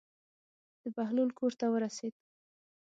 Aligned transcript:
د 0.81 0.83
بهلول 0.95 1.29
کور 1.39 1.51
ته 1.59 1.65
ورسېد. 1.69 2.13